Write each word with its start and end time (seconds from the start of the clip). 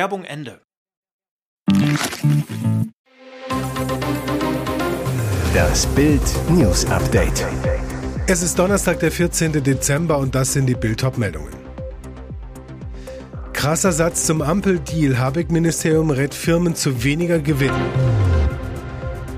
Werbung 0.00 0.24
Ende. 0.24 0.62
Das 5.52 5.86
Bild 5.88 6.22
News 6.48 6.86
Update. 6.86 7.46
Es 8.26 8.42
ist 8.42 8.58
Donnerstag, 8.58 9.00
der 9.00 9.12
14. 9.12 9.62
Dezember 9.62 10.16
und 10.16 10.34
das 10.34 10.54
sind 10.54 10.64
die 10.64 10.74
Bild 10.74 11.02
meldungen 11.18 11.52
Krasser 13.52 13.92
Satz 13.92 14.24
zum 14.24 14.40
Ampeldeal. 14.40 15.18
Habeck-Ministerium 15.18 16.08
rät 16.08 16.32
Firmen 16.32 16.74
zu 16.74 17.04
weniger 17.04 17.38
Gewinn. 17.38 17.74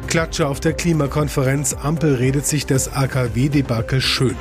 Klatsche 0.06 0.46
auf 0.46 0.60
der 0.60 0.74
Klimakonferenz. 0.74 1.74
Ampel 1.74 2.14
redet 2.14 2.46
sich 2.46 2.66
das 2.66 2.94
AKW-Debakel 2.94 4.00
schön. 4.00 4.36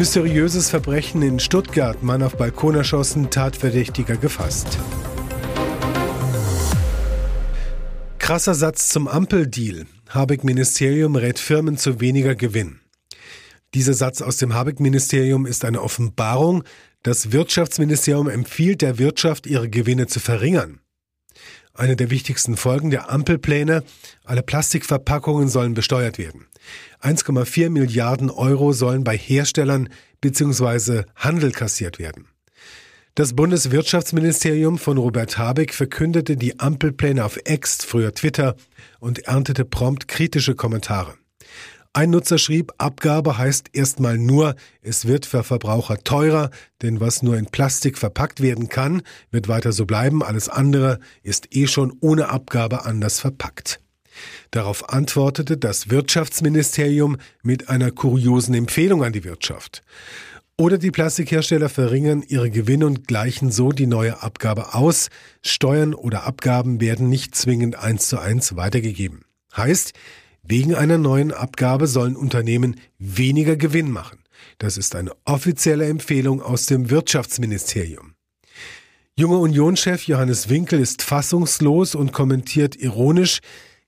Mysteriöses 0.00 0.70
Verbrechen 0.70 1.20
in 1.20 1.38
Stuttgart. 1.38 2.02
Mann 2.02 2.22
auf 2.22 2.38
Balkon 2.38 2.74
erschossen, 2.74 3.28
Tatverdächtiger 3.28 4.16
gefasst. 4.16 4.78
Krasser 8.18 8.54
Satz 8.54 8.88
zum 8.88 9.08
Ampeldeal. 9.08 9.84
Habeck-Ministerium 10.08 11.16
rät 11.16 11.38
Firmen 11.38 11.76
zu 11.76 12.00
weniger 12.00 12.34
Gewinn. 12.34 12.80
Dieser 13.74 13.92
Satz 13.92 14.22
aus 14.22 14.38
dem 14.38 14.54
Habeck-Ministerium 14.54 15.44
ist 15.44 15.66
eine 15.66 15.82
Offenbarung. 15.82 16.64
Das 17.02 17.32
Wirtschaftsministerium 17.32 18.30
empfiehlt 18.30 18.80
der 18.80 18.98
Wirtschaft, 18.98 19.46
ihre 19.46 19.68
Gewinne 19.68 20.06
zu 20.06 20.18
verringern. 20.18 20.80
Eine 21.80 21.96
der 21.96 22.10
wichtigsten 22.10 22.58
Folgen 22.58 22.90
der 22.90 23.10
Ampelpläne, 23.10 23.84
alle 24.26 24.42
Plastikverpackungen 24.42 25.48
sollen 25.48 25.72
besteuert 25.72 26.18
werden. 26.18 26.46
1,4 27.00 27.70
Milliarden 27.70 28.28
Euro 28.28 28.74
sollen 28.74 29.02
bei 29.02 29.16
Herstellern 29.16 29.88
bzw. 30.20 31.04
Handel 31.16 31.52
kassiert 31.52 31.98
werden. 31.98 32.26
Das 33.14 33.34
Bundeswirtschaftsministerium 33.34 34.76
von 34.76 34.98
Robert 34.98 35.38
Habeck 35.38 35.72
verkündete 35.72 36.36
die 36.36 36.60
Ampelpläne 36.60 37.24
auf 37.24 37.38
Ex, 37.44 37.82
früher 37.82 38.12
Twitter, 38.12 38.56
und 38.98 39.20
erntete 39.20 39.64
prompt 39.64 40.06
kritische 40.06 40.54
Kommentare. 40.54 41.14
Ein 41.92 42.10
Nutzer 42.10 42.38
schrieb, 42.38 42.72
Abgabe 42.78 43.36
heißt 43.36 43.70
erstmal 43.72 44.16
nur, 44.16 44.54
es 44.80 45.06
wird 45.06 45.26
für 45.26 45.42
Verbraucher 45.42 45.98
teurer, 46.04 46.50
denn 46.82 47.00
was 47.00 47.24
nur 47.24 47.36
in 47.36 47.46
Plastik 47.46 47.98
verpackt 47.98 48.40
werden 48.40 48.68
kann, 48.68 49.02
wird 49.32 49.48
weiter 49.48 49.72
so 49.72 49.86
bleiben, 49.86 50.22
alles 50.22 50.48
andere 50.48 51.00
ist 51.24 51.48
eh 51.50 51.66
schon 51.66 51.92
ohne 52.00 52.28
Abgabe 52.28 52.84
anders 52.84 53.18
verpackt. 53.18 53.80
Darauf 54.52 54.88
antwortete 54.90 55.56
das 55.56 55.90
Wirtschaftsministerium 55.90 57.16
mit 57.42 57.68
einer 57.68 57.90
kuriosen 57.90 58.54
Empfehlung 58.54 59.02
an 59.02 59.12
die 59.12 59.24
Wirtschaft. 59.24 59.82
Oder 60.56 60.78
die 60.78 60.92
Plastikhersteller 60.92 61.68
verringern 61.68 62.22
ihre 62.22 62.50
Gewinne 62.50 62.86
und 62.86 63.08
gleichen 63.08 63.50
so 63.50 63.72
die 63.72 63.88
neue 63.88 64.22
Abgabe 64.22 64.74
aus. 64.74 65.08
Steuern 65.42 65.94
oder 65.94 66.22
Abgaben 66.22 66.80
werden 66.80 67.08
nicht 67.08 67.34
zwingend 67.34 67.74
eins 67.76 68.06
zu 68.06 68.20
eins 68.20 68.54
weitergegeben. 68.54 69.24
Heißt, 69.56 69.94
Wegen 70.42 70.74
einer 70.74 70.98
neuen 70.98 71.32
Abgabe 71.32 71.86
sollen 71.86 72.16
Unternehmen 72.16 72.76
weniger 72.98 73.56
Gewinn 73.56 73.90
machen. 73.90 74.20
Das 74.58 74.76
ist 74.76 74.94
eine 74.94 75.12
offizielle 75.24 75.86
Empfehlung 75.86 76.42
aus 76.42 76.66
dem 76.66 76.90
Wirtschaftsministerium. 76.90 78.14
Junger 79.16 79.40
Unionschef 79.40 80.06
Johannes 80.06 80.48
Winkel 80.48 80.80
ist 80.80 81.02
fassungslos 81.02 81.94
und 81.94 82.12
kommentiert 82.12 82.76
ironisch, 82.76 83.40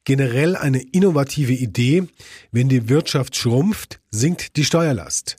generell 0.04 0.56
eine 0.56 0.82
innovative 0.82 1.52
Idee, 1.52 2.04
wenn 2.50 2.68
die 2.68 2.88
Wirtschaft 2.88 3.36
schrumpft, 3.36 4.00
sinkt 4.10 4.56
die 4.56 4.64
Steuerlast. 4.64 5.36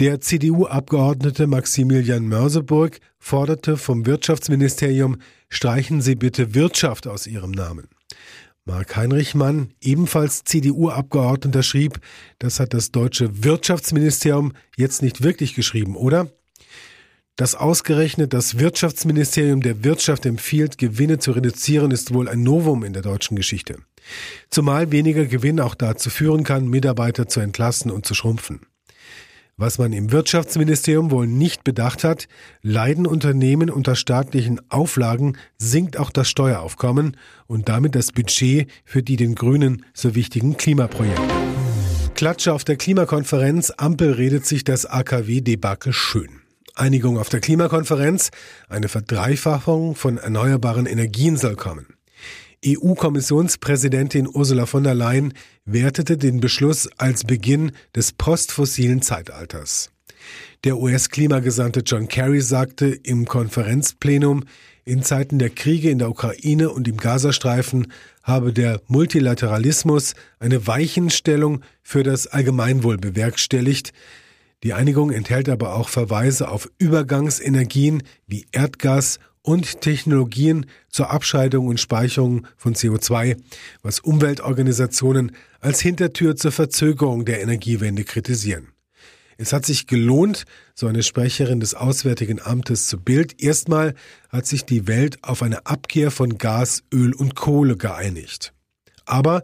Der 0.00 0.20
CDU-Abgeordnete 0.20 1.46
Maximilian 1.46 2.26
Mörseburg 2.26 2.98
forderte 3.20 3.76
vom 3.76 4.06
Wirtschaftsministerium, 4.06 5.18
streichen 5.48 6.00
Sie 6.00 6.16
bitte 6.16 6.54
Wirtschaft 6.54 7.06
aus 7.06 7.28
Ihrem 7.28 7.52
Namen. 7.52 7.86
Mark 8.66 8.96
Heinrich 8.96 9.34
Mann, 9.34 9.74
ebenfalls 9.82 10.44
CDU-Abgeordneter, 10.44 11.62
schrieb, 11.62 12.00
das 12.38 12.60
hat 12.60 12.72
das 12.72 12.90
deutsche 12.90 13.44
Wirtschaftsministerium 13.44 14.54
jetzt 14.74 15.02
nicht 15.02 15.22
wirklich 15.22 15.54
geschrieben, 15.54 15.96
oder? 15.96 16.28
Dass 17.36 17.54
ausgerechnet 17.54 18.32
das 18.32 18.58
Wirtschaftsministerium 18.58 19.60
der 19.60 19.84
Wirtschaft 19.84 20.24
empfiehlt, 20.24 20.78
Gewinne 20.78 21.18
zu 21.18 21.32
reduzieren, 21.32 21.90
ist 21.90 22.14
wohl 22.14 22.26
ein 22.26 22.42
Novum 22.42 22.84
in 22.84 22.94
der 22.94 23.02
deutschen 23.02 23.36
Geschichte. 23.36 23.76
Zumal 24.48 24.92
weniger 24.92 25.26
Gewinn 25.26 25.60
auch 25.60 25.74
dazu 25.74 26.08
führen 26.08 26.42
kann, 26.42 26.66
Mitarbeiter 26.66 27.28
zu 27.28 27.40
entlassen 27.40 27.90
und 27.90 28.06
zu 28.06 28.14
schrumpfen. 28.14 28.60
Was 29.56 29.78
man 29.78 29.92
im 29.92 30.10
Wirtschaftsministerium 30.10 31.12
wohl 31.12 31.28
nicht 31.28 31.62
bedacht 31.62 32.02
hat, 32.02 32.26
leiden 32.62 33.06
Unternehmen 33.06 33.70
unter 33.70 33.94
staatlichen 33.94 34.60
Auflagen, 34.68 35.36
sinkt 35.58 35.96
auch 35.96 36.10
das 36.10 36.28
Steueraufkommen 36.28 37.16
und 37.46 37.68
damit 37.68 37.94
das 37.94 38.10
Budget 38.10 38.68
für 38.84 39.04
die 39.04 39.14
den 39.14 39.36
Grünen 39.36 39.84
so 39.94 40.16
wichtigen 40.16 40.56
Klimaprojekte. 40.56 41.22
Klatsche 42.16 42.52
auf 42.52 42.64
der 42.64 42.76
Klimakonferenz, 42.76 43.72
Ampel 43.76 44.12
redet 44.12 44.44
sich 44.44 44.64
das 44.64 44.86
AKW-Debakel 44.86 45.92
schön. 45.92 46.40
Einigung 46.74 47.16
auf 47.16 47.28
der 47.28 47.40
Klimakonferenz, 47.40 48.30
eine 48.68 48.88
Verdreifachung 48.88 49.94
von 49.94 50.18
erneuerbaren 50.18 50.86
Energien 50.86 51.36
soll 51.36 51.54
kommen. 51.54 51.93
EU-Kommissionspräsidentin 52.66 54.28
Ursula 54.32 54.66
von 54.66 54.84
der 54.84 54.94
Leyen 54.94 55.34
wertete 55.64 56.16
den 56.16 56.40
Beschluss 56.40 56.88
als 56.98 57.24
Beginn 57.24 57.72
des 57.94 58.12
postfossilen 58.12 59.02
Zeitalters. 59.02 59.90
Der 60.64 60.78
US-Klimagesandte 60.78 61.80
John 61.84 62.08
Kerry 62.08 62.40
sagte 62.40 62.86
im 62.86 63.26
Konferenzplenum, 63.26 64.44
in 64.86 65.02
Zeiten 65.02 65.38
der 65.38 65.50
Kriege 65.50 65.90
in 65.90 65.98
der 65.98 66.10
Ukraine 66.10 66.70
und 66.70 66.88
im 66.88 66.98
Gazastreifen 66.98 67.92
habe 68.22 68.52
der 68.52 68.80
Multilateralismus 68.86 70.14
eine 70.38 70.66
Weichenstellung 70.66 71.60
für 71.82 72.02
das 72.02 72.26
Allgemeinwohl 72.26 72.98
bewerkstelligt. 72.98 73.92
Die 74.62 74.72
Einigung 74.72 75.10
enthält 75.10 75.48
aber 75.48 75.74
auch 75.74 75.88
Verweise 75.88 76.48
auf 76.48 76.70
Übergangsenergien 76.78 78.02
wie 78.26 78.46
Erdgas 78.52 79.18
und 79.44 79.82
Technologien 79.82 80.66
zur 80.88 81.10
Abscheidung 81.10 81.66
und 81.68 81.78
Speicherung 81.78 82.46
von 82.56 82.74
CO2, 82.74 83.36
was 83.82 84.00
Umweltorganisationen 84.00 85.32
als 85.60 85.80
Hintertür 85.80 86.34
zur 86.34 86.50
Verzögerung 86.50 87.24
der 87.24 87.42
Energiewende 87.42 88.04
kritisieren. 88.04 88.68
Es 89.36 89.52
hat 89.52 89.66
sich 89.66 89.86
gelohnt, 89.86 90.44
so 90.74 90.86
eine 90.86 91.02
Sprecherin 91.02 91.60
des 91.60 91.74
Auswärtigen 91.74 92.40
Amtes 92.40 92.86
zu 92.86 92.98
Bild. 92.98 93.42
Erstmal 93.42 93.94
hat 94.30 94.46
sich 94.46 94.64
die 94.64 94.86
Welt 94.86 95.18
auf 95.22 95.42
eine 95.42 95.66
Abkehr 95.66 96.10
von 96.10 96.38
Gas, 96.38 96.82
Öl 96.92 97.12
und 97.12 97.34
Kohle 97.34 97.76
geeinigt. 97.76 98.54
Aber 99.04 99.42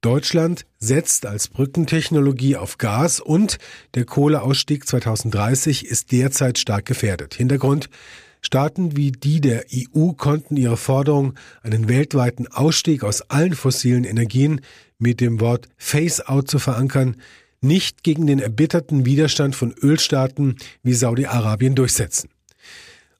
Deutschland 0.00 0.64
setzt 0.78 1.26
als 1.26 1.48
Brückentechnologie 1.48 2.56
auf 2.56 2.78
Gas 2.78 3.20
und 3.20 3.58
der 3.94 4.04
Kohleausstieg 4.04 4.86
2030 4.86 5.84
ist 5.86 6.10
derzeit 6.10 6.58
stark 6.58 6.86
gefährdet. 6.86 7.34
Hintergrund 7.34 7.90
Staaten 8.42 8.96
wie 8.96 9.12
die 9.12 9.40
der 9.40 9.64
EU 9.72 10.12
konnten 10.12 10.56
ihre 10.56 10.76
Forderung, 10.76 11.34
einen 11.62 11.88
weltweiten 11.88 12.48
Ausstieg 12.48 13.04
aus 13.04 13.22
allen 13.30 13.54
fossilen 13.54 14.04
Energien 14.04 14.60
mit 14.98 15.20
dem 15.20 15.40
Wort 15.40 15.68
Face-out 15.78 16.50
zu 16.50 16.58
verankern, 16.58 17.16
nicht 17.60 18.02
gegen 18.02 18.26
den 18.26 18.40
erbitterten 18.40 19.06
Widerstand 19.06 19.54
von 19.54 19.72
Ölstaaten 19.72 20.56
wie 20.82 20.94
Saudi-Arabien 20.94 21.76
durchsetzen. 21.76 22.28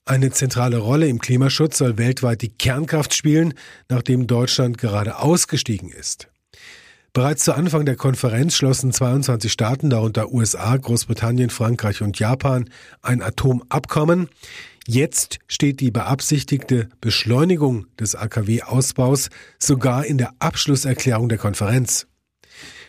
Eine 0.04 0.32
zentrale 0.32 0.78
Rolle 0.78 1.06
im 1.06 1.20
Klimaschutz 1.20 1.78
soll 1.78 1.96
weltweit 1.96 2.42
die 2.42 2.48
Kernkraft 2.50 3.14
spielen, 3.14 3.54
nachdem 3.88 4.26
Deutschland 4.26 4.76
gerade 4.76 5.18
ausgestiegen 5.18 5.90
ist. 5.90 6.28
Bereits 7.12 7.44
zu 7.44 7.54
Anfang 7.54 7.84
der 7.84 7.94
Konferenz 7.94 8.56
schlossen 8.56 8.90
22 8.90 9.52
Staaten, 9.52 9.90
darunter 9.90 10.32
USA, 10.32 10.76
Großbritannien, 10.76 11.50
Frankreich 11.50 12.02
und 12.02 12.18
Japan, 12.18 12.68
ein 13.02 13.22
Atomabkommen. 13.22 14.28
Jetzt 14.86 15.38
steht 15.46 15.80
die 15.80 15.92
beabsichtigte 15.92 16.88
Beschleunigung 17.00 17.86
des 18.00 18.16
AKW-Ausbaus 18.16 19.28
sogar 19.58 20.04
in 20.04 20.18
der 20.18 20.32
Abschlusserklärung 20.40 21.28
der 21.28 21.38
Konferenz. 21.38 22.08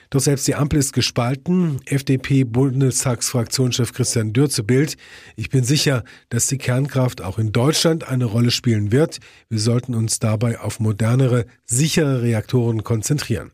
Doch 0.10 0.20
selbst 0.20 0.48
die 0.48 0.54
Ampel 0.54 0.80
ist 0.80 0.94
gespalten. 0.94 1.80
FDP-Bundestagsfraktionschef 1.86 3.94
Christian 3.94 4.32
Dürr 4.32 4.50
zu 4.50 4.64
Bild. 4.64 4.96
Ich 5.36 5.50
bin 5.50 5.64
sicher, 5.64 6.04
dass 6.30 6.46
die 6.46 6.60
Kernkraft 6.60 7.22
auch 7.22 7.40
in 7.40 7.52
Deutschland 7.52 8.08
eine 8.08 8.26
Rolle 8.26 8.52
spielen 8.52 8.92
wird. 8.92 9.20
Wir 9.50 9.60
sollten 9.60 9.96
uns 9.96 10.20
dabei 10.20 10.60
auf 10.60 10.80
modernere, 10.80 11.48
sichere 11.66 12.22
Reaktoren 12.22 12.84
konzentrieren. 12.84 13.52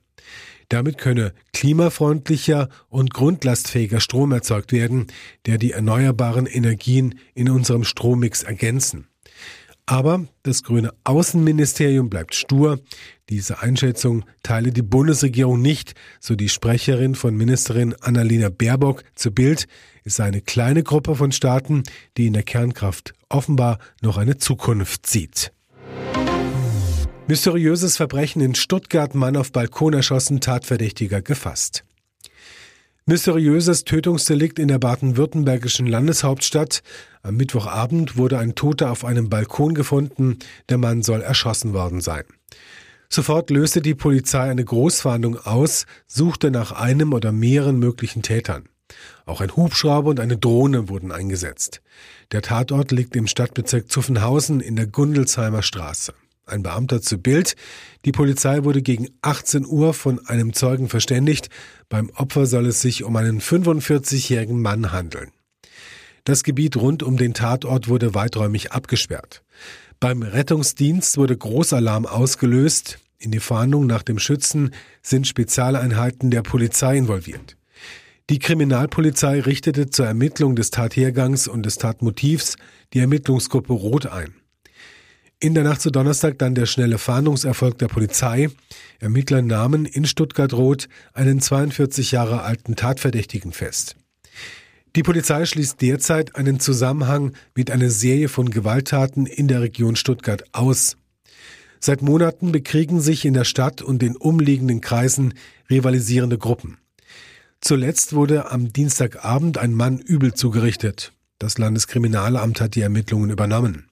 Damit 0.70 1.00
könne 1.00 1.34
klimafreundlicher 1.52 2.70
und 2.90 3.14
grundlastfähiger 3.14 4.00
Strom 4.00 4.32
erzeugt 4.32 4.72
werden, 4.72 5.08
der 5.48 5.58
die 5.58 5.72
erneuerbaren 5.72 6.46
Energien 6.46 7.16
in 7.34 7.50
unserem 7.50 7.84
Strommix 7.84 8.44
ergänzen. 8.44 9.08
Aber 9.88 10.28
das 10.44 10.62
grüne 10.62 10.94
Außenministerium 11.04 12.12
bleibt 12.12 12.36
stur. 12.36 12.80
Diese 13.30 13.62
Einschätzung 13.62 14.24
teile 14.44 14.72
die 14.72 14.84
Bundesregierung 14.84 15.60
nicht, 15.60 15.96
so 16.20 16.36
die 16.36 16.50
Sprecherin 16.50 17.16
von 17.16 17.36
Ministerin 17.36 17.96
Annalena 18.00 18.50
Baerbock 18.50 19.04
zu 19.16 19.32
Bild. 19.32 19.68
Es 20.04 20.18
sei 20.18 20.26
eine 20.26 20.42
kleine 20.42 20.84
Gruppe 20.84 21.16
von 21.16 21.32
Staaten, 21.32 21.82
die 22.18 22.28
in 22.28 22.34
der 22.34 22.44
Kernkraft 22.44 23.14
offenbar 23.30 23.80
noch 24.04 24.18
eine 24.18 24.38
Zukunft 24.38 25.08
sieht. 25.08 25.52
Mysteriöses 27.30 27.96
Verbrechen 27.96 28.42
in 28.42 28.56
Stuttgart, 28.56 29.14
Mann 29.14 29.38
auf 29.38 29.52
Balkon 29.52 29.94
erschossen, 29.94 30.42
Tatverdächtiger 30.42 31.22
gefasst. 31.22 31.84
Mysteriöses 33.06 33.84
Tötungsdelikt 33.84 34.58
in 34.58 34.68
der 34.68 34.80
baden-württembergischen 34.80 35.86
Landeshauptstadt. 35.86 36.82
Am 37.22 37.36
Mittwochabend 37.36 38.18
wurde 38.18 38.40
ein 38.40 38.56
Toter 38.56 38.90
auf 38.90 39.06
einem 39.06 39.30
Balkon 39.30 39.76
gefunden. 39.76 40.40
Der 40.70 40.80
Mann 40.80 41.04
soll 41.04 41.22
erschossen 41.22 41.72
worden 41.74 42.02
sein. 42.02 42.24
Sofort 43.10 43.52
löste 43.52 43.84
die 43.84 43.94
Polizei 43.94 44.50
eine 44.50 44.66
Großfahndung 44.66 45.38
aus, 45.38 45.86
suchte 46.08 46.50
nach 46.50 46.72
einem 46.72 47.14
oder 47.14 47.32
mehreren 47.32 47.78
möglichen 47.78 48.24
Tätern. 48.24 48.70
Auch 49.28 49.42
ein 49.42 49.56
Hubschrauber 49.56 50.10
und 50.10 50.20
eine 50.20 50.38
Drohne 50.38 50.90
wurden 50.90 51.12
eingesetzt. 51.12 51.84
Der 52.32 52.42
Tatort 52.42 52.92
liegt 52.92 53.16
im 53.16 53.28
Stadtbezirk 53.28 53.92
Zuffenhausen 53.92 54.62
in 54.62 54.76
der 54.76 54.88
Gundelsheimer 54.88 55.62
Straße. 55.62 56.16
Ein 56.50 56.64
Beamter 56.64 57.02
zu 57.02 57.18
Bild. 57.18 57.56
Die 58.06 58.12
Polizei 58.12 58.64
wurde 58.64 58.82
gegen 58.82 59.08
18 59.22 59.66
Uhr 59.66 59.94
von 59.94 60.26
einem 60.28 60.54
Zeugen 60.54 60.90
verständigt. 60.90 61.50
Beim 61.90 62.10
Opfer 62.16 62.46
soll 62.46 62.66
es 62.66 62.82
sich 62.82 63.04
um 63.04 63.16
einen 63.16 63.42
45-jährigen 63.42 64.62
Mann 64.62 64.92
handeln. 64.92 65.32
Das 66.24 66.44
Gebiet 66.44 66.76
rund 66.78 67.02
um 67.04 67.18
den 67.18 67.34
Tatort 67.34 67.88
wurde 67.88 68.14
weiträumig 68.14 68.72
abgesperrt. 68.72 69.44
Beim 70.00 70.22
Rettungsdienst 70.22 71.18
wurde 71.18 71.36
Großalarm 71.36 72.06
ausgelöst. 72.06 73.00
In 73.18 73.32
die 73.32 73.40
Fahndung 73.40 73.86
nach 73.86 74.04
dem 74.04 74.18
Schützen 74.20 74.72
sind 75.02 75.28
Spezialeinheiten 75.28 76.32
der 76.32 76.42
Polizei 76.42 76.98
involviert. 76.98 77.58
Die 78.30 78.40
Kriminalpolizei 78.40 79.42
richtete 79.42 79.90
zur 79.90 80.06
Ermittlung 80.06 80.56
des 80.56 80.70
Tathergangs 80.70 81.48
und 81.48 81.66
des 81.66 81.80
Tatmotivs 81.80 82.58
die 82.94 83.00
Ermittlungsgruppe 83.00 83.74
Rot 83.74 84.06
ein. 84.06 84.39
In 85.42 85.54
der 85.54 85.64
Nacht 85.64 85.80
zu 85.80 85.90
Donnerstag 85.90 86.38
dann 86.38 86.54
der 86.54 86.66
schnelle 86.66 86.98
Fahndungserfolg 86.98 87.78
der 87.78 87.88
Polizei. 87.88 88.50
Ermittler 89.00 89.42
nahmen 89.42 89.86
in 89.86 90.04
Stuttgart-Rot 90.04 90.90
einen 91.14 91.40
42 91.40 92.12
Jahre 92.12 92.42
alten 92.42 92.76
Tatverdächtigen 92.76 93.54
fest. 93.54 93.96
Die 94.98 95.04
Polizei 95.04 95.46
schließt 95.46 95.82
derzeit 95.82 96.36
einen 96.36 96.60
Zusammenhang 96.60 97.32
mit 97.56 97.72
einer 97.72 97.90
Serie 97.90 98.28
von 98.28 98.50
Gewalttaten 98.50 99.26
in 99.28 99.48
der 99.48 99.62
Region 99.62 99.96
Stuttgart 99.96 100.44
aus. 100.52 100.98
Seit 101.80 102.02
Monaten 102.02 102.52
bekriegen 102.52 103.00
sich 103.00 103.24
in 103.24 103.34
der 103.34 103.46
Stadt 103.46 103.82
und 103.82 104.02
den 104.02 104.18
umliegenden 104.18 104.82
Kreisen 104.82 105.36
rivalisierende 105.70 106.38
Gruppen. 106.38 106.80
Zuletzt 107.62 108.12
wurde 108.12 108.52
am 108.52 108.74
Dienstagabend 108.74 109.58
ein 109.58 109.74
Mann 109.74 110.00
übel 110.00 110.34
zugerichtet. 110.34 111.14
Das 111.38 111.58
Landeskriminalamt 111.58 112.60
hat 112.60 112.76
die 112.76 112.82
Ermittlungen 112.82 113.30
übernommen. 113.30 113.89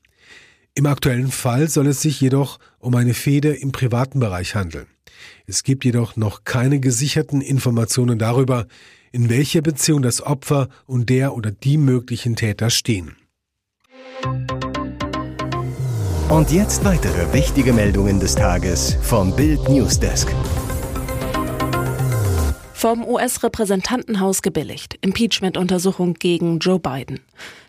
Im 0.78 0.86
aktuellen 0.86 1.32
Fall 1.32 1.68
soll 1.70 1.88
es 1.88 2.04
sich 2.04 2.22
jedoch 2.22 2.60
um 2.78 2.94
eine 2.94 3.16
Fehde 3.16 3.52
im 3.52 3.72
privaten 3.72 4.20
Bereich 4.20 4.54
handeln. 4.54 4.86
Es 5.48 5.64
gibt 5.64 5.84
jedoch 5.84 6.18
noch 6.18 6.44
keine 6.44 6.80
gesicherten 6.80 7.42
Informationen 7.42 8.20
darüber, 8.20 8.68
in 9.12 9.28
welcher 9.28 9.64
Beziehung 9.64 10.04
das 10.04 10.22
Opfer 10.22 10.70
und 10.86 11.10
der 11.10 11.34
oder 11.34 11.50
die 11.50 11.80
möglichen 11.80 12.36
Täter 12.36 12.70
stehen. 12.70 13.16
Und 16.30 16.52
jetzt 16.52 16.86
weitere 16.86 17.34
wichtige 17.34 17.74
Meldungen 17.74 18.20
des 18.20 18.36
Tages 18.36 19.00
vom 19.02 19.36
Bild 19.36 19.68
Newsdesk. 19.68 20.28
Vom 22.78 23.04
US-Repräsentantenhaus 23.04 24.44
gebilligt. 24.44 25.00
Impeachment-Untersuchung 25.02 26.14
gegen 26.14 26.60
Joe 26.60 26.80
Biden. 26.80 27.22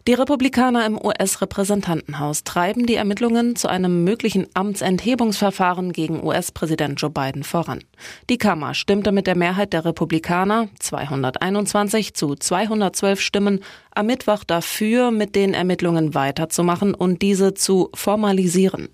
Die 0.08 0.14
Republikaner 0.14 0.87
im 0.87 0.99
US-Repräsentantenhaus 0.99 2.43
treiben 2.43 2.87
die 2.87 2.94
Ermittlungen 2.94 3.56
zu 3.56 3.69
einem 3.69 4.05
möglichen 4.05 4.46
Amtsenthebungsverfahren 4.55 5.93
gegen 5.93 6.25
US-Präsident 6.25 6.99
Joe 6.99 7.10
Biden 7.10 7.44
voran. 7.44 7.84
Die 8.31 8.38
Kammer 8.38 8.72
stimmte 8.72 9.12
mit 9.12 9.26
der 9.26 9.37
Mehrheit 9.37 9.75
der 9.75 9.84
Republikaner 9.84 10.69
221 10.78 12.14
zu 12.14 12.37
212 12.37 13.20
Stimmen 13.20 13.60
am 13.94 14.06
Mittwoch 14.06 14.44
dafür, 14.44 15.10
mit 15.10 15.34
den 15.37 15.52
Ermittlungen 15.52 16.14
weiterzumachen 16.14 16.94
und 16.94 17.20
diese 17.20 17.52
zu 17.52 17.90
formalisieren. 17.93 18.88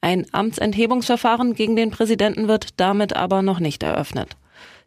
Ein 0.00 0.24
Amtsenthebungsverfahren 0.30 1.54
gegen 1.54 1.74
den 1.74 1.90
Präsidenten 1.90 2.46
wird 2.46 2.68
damit 2.76 3.16
aber 3.16 3.42
noch 3.42 3.58
nicht 3.58 3.82
eröffnet. 3.82 4.36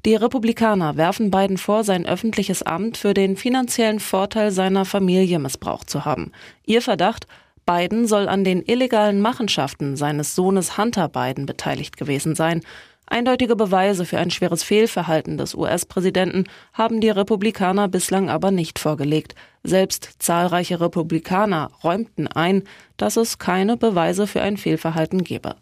Die 0.06 0.16
Republikaner 0.16 0.98
werfen 0.98 1.32
Biden 1.32 1.58
vor, 1.58 1.86
sein 1.86 2.06
öffentliches 2.06 2.62
Amt 2.62 2.98
für 2.98 3.14
den 3.14 3.38
finanziellen 3.38 4.02
Vorteil 4.02 4.52
seiner 4.52 4.84
Familie 4.84 5.40
missbraucht 5.40 5.90
zu 5.90 6.04
haben. 6.04 6.34
Ihr 6.66 6.82
Verdacht, 6.82 7.26
Biden 7.66 8.06
soll 8.06 8.28
an 8.28 8.44
den 8.44 8.62
illegalen 8.62 9.22
Machenschaften 9.22 9.96
seines 9.96 10.36
Sohnes 10.36 10.78
Hunter 10.78 11.08
Biden 11.08 11.46
beteiligt 11.46 11.96
gewesen 11.96 12.36
sein. 12.36 12.60
Eindeutige 13.06 13.56
Beweise 13.56 14.06
für 14.06 14.18
ein 14.18 14.32
schweres 14.32 14.64
Fehlverhalten 14.64 15.38
des 15.38 15.56
US-Präsidenten 15.56 16.46
haben 16.72 17.02
die 17.02 17.10
Republikaner 17.10 17.88
bislang 17.88 18.30
aber 18.30 18.50
nicht 18.50 18.80
vorgelegt. 18.80 19.36
Selbst 19.62 20.10
zahlreiche 20.20 20.80
Republikaner 20.80 21.70
räumten 21.84 22.28
ein, 22.28 22.64
dass 22.98 23.18
es 23.18 23.38
keine 23.38 23.78
Beweise 23.78 24.26
für 24.26 24.42
ein 24.42 24.58
Fehlverhalten 24.58 25.24
gebe. 25.24 25.56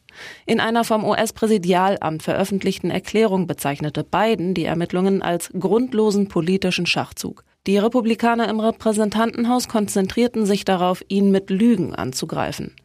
In 0.46 0.60
einer 0.60 0.84
vom 0.84 1.04
US-Präsidialamt 1.04 2.22
veröffentlichten 2.22 2.92
Erklärung 2.92 3.48
bezeichnete 3.48 4.04
Biden 4.04 4.54
die 4.54 4.66
Ermittlungen 4.66 5.22
als 5.22 5.52
grundlosen 5.58 6.28
politischen 6.28 6.86
Schachzug. 6.86 7.44
Die 7.68 7.78
Republikaner 7.78 8.50
im 8.50 8.60
Repräsentantenhaus 8.60 9.68
konzentrierten 9.68 10.46
sich 10.46 10.66
darauf, 10.66 11.04
ihn 11.10 11.30
mit 11.32 11.50
Lügen 11.50 11.94
anzugreifen. 11.94 12.76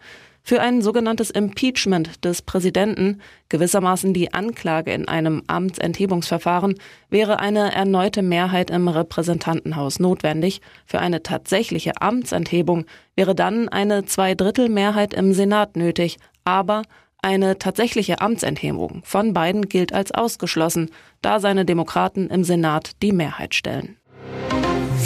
Für 0.49 0.61
ein 0.61 0.81
sogenanntes 0.81 1.31
Impeachment 1.31 2.25
des 2.25 2.41
Präsidenten, 2.41 3.21
gewissermaßen 3.49 4.15
die 4.15 4.33
Anklage 4.33 4.93
in 4.93 5.09
einem 5.09 5.43
Amtsenthebungsverfahren, 5.49 6.77
wäre 7.11 7.41
eine 7.41 7.75
erneute 7.75 8.23
Mehrheit 8.23 8.71
im 8.71 8.87
Repräsentantenhaus 8.87 9.99
notwendig. 9.99 10.61
Für 10.85 11.01
eine 11.01 11.25
tatsächliche 11.25 12.01
Amtsenthebung 12.01 12.85
wäre 13.17 13.35
dann 13.35 13.69
eine 13.69 14.05
Zweidrittelmehrheit 14.05 15.15
im 15.15 15.33
Senat 15.33 15.75
nötig, 15.77 16.17
aber 16.45 16.83
eine 17.21 17.59
tatsächliche 17.59 18.21
Amtsenthebung 18.21 19.03
von 19.03 19.35
Biden 19.35 19.69
gilt 19.69 19.93
als 19.93 20.13
ausgeschlossen, 20.13 20.91
da 21.23 21.41
seine 21.41 21.65
Demokraten 21.65 22.31
im 22.31 22.45
Senat 22.45 23.03
die 23.03 23.11
Mehrheit 23.11 23.57
stellen. 23.57 23.97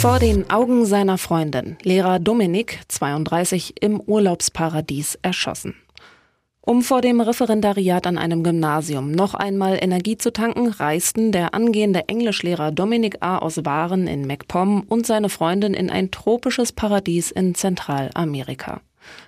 Vor 0.01 0.17
den 0.17 0.49
Augen 0.49 0.87
seiner 0.87 1.19
Freundin, 1.19 1.77
Lehrer 1.83 2.17
Dominik, 2.17 2.79
32, 2.87 3.75
im 3.81 4.01
Urlaubsparadies 4.01 5.19
erschossen. 5.21 5.75
Um 6.61 6.81
vor 6.81 7.01
dem 7.01 7.21
Referendariat 7.21 8.07
an 8.07 8.17
einem 8.17 8.41
Gymnasium 8.41 9.11
noch 9.11 9.35
einmal 9.35 9.77
Energie 9.79 10.17
zu 10.17 10.33
tanken, 10.33 10.69
reisten 10.69 11.31
der 11.31 11.53
angehende 11.53 12.09
Englischlehrer 12.09 12.71
Dominik 12.71 13.17
A. 13.19 13.37
aus 13.37 13.63
Waren 13.63 14.07
in 14.07 14.25
MacPom 14.25 14.85
und 14.89 15.05
seine 15.05 15.29
Freundin 15.29 15.75
in 15.75 15.91
ein 15.91 16.09
tropisches 16.09 16.71
Paradies 16.71 17.29
in 17.29 17.53
Zentralamerika. 17.53 18.81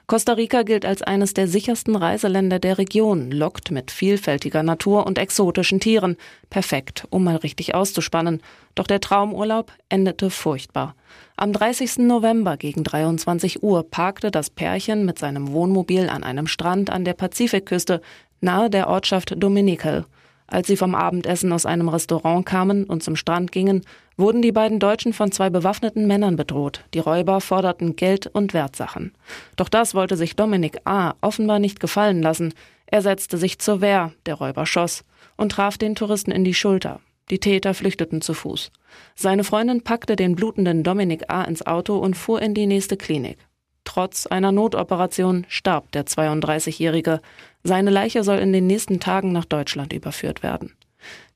Costa 0.08 0.34
Rica 0.34 0.64
gilt 0.64 0.86
als 0.86 1.02
eines 1.02 1.34
der 1.34 1.48
sichersten 1.48 1.96
Reiseländer 1.96 2.60
der 2.60 2.78
Region, 2.78 3.32
lockt 3.32 3.72
mit 3.72 3.92
vielfältiger 3.92 4.64
Natur 4.64 5.06
und 5.06 5.18
exotischen 5.18 5.80
Tieren. 5.80 6.18
Perfekt, 6.50 7.08
um 7.10 7.24
mal 7.24 7.38
richtig 7.38 7.76
auszuspannen. 7.76 8.42
Doch 8.76 8.88
der 8.88 9.00
Traumurlaub 9.00 9.72
endete 9.90 10.30
furchtbar. 10.30 10.96
Am 11.36 11.54
30. 11.54 12.00
November 12.00 12.58
gegen 12.58 12.84
23 12.84 13.64
Uhr 13.64 13.84
parkte 13.90 14.32
das 14.32 14.50
Pärchen 14.50 15.06
mit 15.06 15.20
seinem 15.20 15.52
Wohnmobil 15.52 16.10
an 16.10 16.24
einem 16.24 16.48
Strand 16.48 16.90
an 16.90 17.06
der 17.06 17.14
Pazifikküste 17.14 18.02
nahe 18.42 18.70
der 18.70 18.88
Ortschaft 18.88 19.34
Dominical. 19.38 20.06
Als 20.54 20.68
sie 20.68 20.78
vom 20.78 20.94
Abendessen 20.94 21.52
aus 21.52 21.66
einem 21.66 21.90
Restaurant 21.90 22.46
kamen 22.46 22.84
und 22.84 23.02
zum 23.02 23.16
Strand 23.16 23.52
gingen, 23.52 23.82
wurden 24.18 24.44
die 24.44 24.52
beiden 24.52 24.80
Deutschen 24.80 25.12
von 25.12 25.32
zwei 25.32 25.50
bewaffneten 25.50 26.06
Männern 26.06 26.36
bedroht. 26.36 26.86
Die 26.94 27.00
Räuber 27.00 27.42
forderten 27.42 27.96
Geld 27.96 28.28
und 28.28 28.54
Wertsachen. 28.54 29.14
Doch 29.56 29.68
das 29.68 29.96
wollte 29.96 30.16
sich 30.16 30.36
Dominik 30.36 30.78
A. 30.86 31.16
offenbar 31.22 31.58
nicht 31.58 31.80
gefallen 31.80 32.22
lassen. 32.22 32.54
Er 32.86 33.02
setzte 33.02 33.40
sich 33.40 33.58
zur 33.58 33.82
Wehr, 33.82 34.12
der 34.28 34.36
Räuber 34.36 34.68
schoss 34.68 35.04
und 35.38 35.54
traf 35.54 35.80
den 35.80 35.96
Touristen 35.96 36.30
in 36.30 36.44
die 36.44 36.54
Schulter. 36.54 37.00
Die 37.32 37.40
Täter 37.40 37.74
flüchteten 37.74 38.22
zu 38.22 38.36
Fuß. 38.36 38.72
Seine 39.16 39.44
Freundin 39.44 39.82
packte 39.82 40.16
den 40.16 40.36
blutenden 40.36 40.84
Dominik 40.84 41.32
A. 41.32 41.46
ins 41.46 41.66
Auto 41.66 41.98
und 41.98 42.16
fuhr 42.16 42.40
in 42.44 42.54
die 42.54 42.68
nächste 42.68 42.96
Klinik. 42.96 43.40
Trotz 43.86 44.28
einer 44.28 44.52
Notoperation 44.52 45.46
starb 45.50 45.92
der 45.92 46.06
32-Jährige. 46.06 47.22
Seine 47.64 47.92
Leiche 47.92 48.24
soll 48.24 48.40
in 48.40 48.52
den 48.52 48.68
nächsten 48.68 49.00
Tagen 49.00 49.32
nach 49.32 49.46
Deutschland 49.46 49.94
überführt 49.94 50.44
werden. 50.44 50.74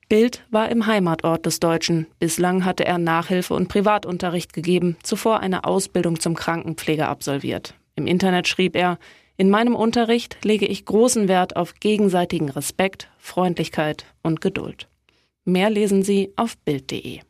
Bild 0.08 0.42
war 0.50 0.70
im 0.70 0.86
Heimatort 0.86 1.44
des 1.44 1.60
Deutschen. 1.60 2.06
Bislang 2.18 2.64
hatte 2.64 2.86
er 2.86 2.96
Nachhilfe 2.98 3.54
und 3.54 3.68
Privatunterricht 3.68 4.52
gegeben, 4.52 4.96
zuvor 5.02 5.40
eine 5.40 5.64
Ausbildung 5.64 6.18
zum 6.18 6.34
Krankenpfleger 6.34 7.08
absolviert. 7.08 7.74
Im 7.94 8.06
Internet 8.06 8.48
schrieb 8.48 8.74
er, 8.74 8.98
in 9.36 9.50
meinem 9.50 9.76
Unterricht 9.76 10.38
lege 10.44 10.66
ich 10.66 10.84
großen 10.84 11.28
Wert 11.28 11.56
auf 11.56 11.74
gegenseitigen 11.74 12.48
Respekt, 12.48 13.08
Freundlichkeit 13.18 14.04
und 14.22 14.40
Geduld. 14.40 14.88
Mehr 15.44 15.70
lesen 15.70 16.02
Sie 16.02 16.32
auf 16.36 16.56
Bild.de. 16.58 17.20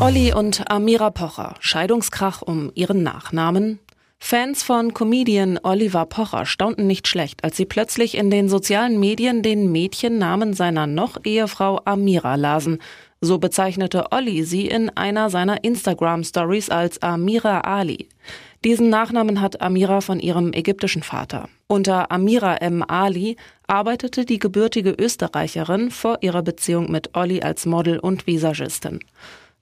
Olli 0.00 0.34
und 0.34 0.70
Amira 0.70 1.10
Pocher, 1.10 1.54
Scheidungskrach 1.60 2.42
um 2.42 2.70
ihren 2.74 3.02
Nachnamen, 3.02 3.78
Fans 4.26 4.62
von 4.62 4.94
Comedian 4.94 5.60
Oliver 5.64 6.06
Pocher 6.06 6.46
staunten 6.46 6.86
nicht 6.86 7.08
schlecht, 7.08 7.44
als 7.44 7.58
sie 7.58 7.66
plötzlich 7.66 8.16
in 8.16 8.30
den 8.30 8.48
sozialen 8.48 8.98
Medien 8.98 9.42
den 9.42 9.70
Mädchennamen 9.70 10.54
seiner 10.54 10.86
noch 10.86 11.18
Ehefrau 11.24 11.82
Amira 11.84 12.36
lasen. 12.36 12.78
So 13.20 13.36
bezeichnete 13.36 14.12
Olli 14.12 14.44
sie 14.44 14.66
in 14.66 14.88
einer 14.88 15.28
seiner 15.28 15.62
Instagram-Stories 15.62 16.70
als 16.70 17.02
Amira 17.02 17.60
Ali. 17.60 18.08
Diesen 18.64 18.88
Nachnamen 18.88 19.42
hat 19.42 19.60
Amira 19.60 20.00
von 20.00 20.20
ihrem 20.20 20.54
ägyptischen 20.54 21.02
Vater. 21.02 21.50
Unter 21.66 22.10
Amira 22.10 22.56
M. 22.56 22.82
Ali 22.82 23.36
arbeitete 23.66 24.24
die 24.24 24.38
gebürtige 24.38 24.92
Österreicherin 24.92 25.90
vor 25.90 26.16
ihrer 26.22 26.42
Beziehung 26.42 26.90
mit 26.90 27.14
Olli 27.14 27.42
als 27.42 27.66
Model 27.66 27.98
und 27.98 28.26
Visagistin. 28.26 29.00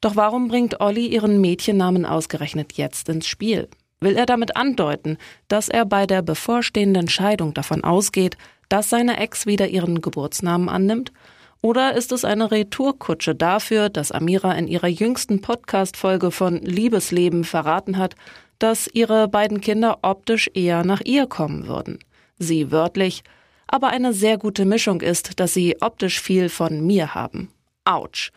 Doch 0.00 0.14
warum 0.14 0.46
bringt 0.46 0.80
Olli 0.80 1.08
ihren 1.08 1.40
Mädchennamen 1.40 2.06
ausgerechnet 2.06 2.74
jetzt 2.74 3.08
ins 3.08 3.26
Spiel? 3.26 3.68
Will 4.02 4.16
er 4.16 4.26
damit 4.26 4.56
andeuten, 4.56 5.16
dass 5.46 5.68
er 5.68 5.84
bei 5.84 6.08
der 6.08 6.22
bevorstehenden 6.22 7.08
Scheidung 7.08 7.54
davon 7.54 7.84
ausgeht, 7.84 8.36
dass 8.68 8.90
seine 8.90 9.18
Ex 9.18 9.46
wieder 9.46 9.68
ihren 9.68 10.00
Geburtsnamen 10.00 10.68
annimmt? 10.68 11.12
Oder 11.60 11.94
ist 11.94 12.10
es 12.10 12.24
eine 12.24 12.50
Retourkutsche 12.50 13.36
dafür, 13.36 13.90
dass 13.90 14.10
Amira 14.10 14.54
in 14.54 14.66
ihrer 14.66 14.88
jüngsten 14.88 15.40
Podcast-Folge 15.40 16.32
von 16.32 16.56
Liebesleben 16.62 17.44
verraten 17.44 17.96
hat, 17.96 18.16
dass 18.58 18.88
ihre 18.92 19.28
beiden 19.28 19.60
Kinder 19.60 20.00
optisch 20.02 20.50
eher 20.52 20.84
nach 20.84 21.02
ihr 21.04 21.28
kommen 21.28 21.68
würden? 21.68 22.00
Sie 22.40 22.72
wörtlich, 22.72 23.22
aber 23.68 23.90
eine 23.90 24.12
sehr 24.12 24.36
gute 24.36 24.64
Mischung 24.64 25.00
ist, 25.00 25.38
dass 25.38 25.54
sie 25.54 25.80
optisch 25.80 26.20
viel 26.20 26.48
von 26.48 26.84
mir 26.84 27.14
haben. 27.14 27.52
Autsch. 27.84 28.32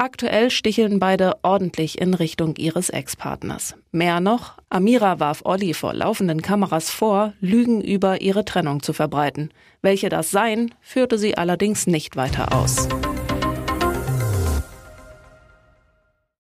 Aktuell 0.00 0.50
sticheln 0.50 1.00
beide 1.00 1.38
ordentlich 1.42 2.00
in 2.00 2.14
Richtung 2.14 2.54
ihres 2.54 2.88
Ex-Partners. 2.88 3.74
Mehr 3.90 4.20
noch, 4.20 4.52
Amira 4.70 5.18
warf 5.18 5.40
Olli 5.44 5.74
vor 5.74 5.92
laufenden 5.92 6.40
Kameras 6.40 6.88
vor, 6.88 7.32
Lügen 7.40 7.80
über 7.80 8.20
ihre 8.20 8.44
Trennung 8.44 8.80
zu 8.80 8.92
verbreiten. 8.92 9.50
Welche 9.82 10.08
das 10.08 10.30
seien, 10.30 10.72
führte 10.80 11.18
sie 11.18 11.36
allerdings 11.36 11.88
nicht 11.88 12.14
weiter 12.14 12.54
aus. 12.54 12.88